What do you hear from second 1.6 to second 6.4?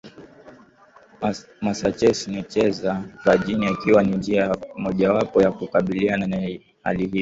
massachusetts newcheze na virginia ikiwa ni njia moja wapo ya kukabiliana na